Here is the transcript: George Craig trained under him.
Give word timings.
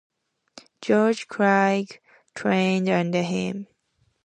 George 0.81 1.27
Craig 1.27 2.01
trained 2.33 2.89
under 2.89 3.21
him. 3.21 3.67